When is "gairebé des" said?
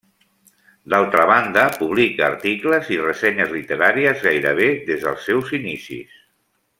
4.29-5.05